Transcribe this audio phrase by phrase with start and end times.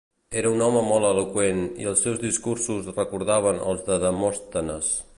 [0.39, 4.95] Era un home molt eloqüent i els seus discursos recordaven els de Demòstenes.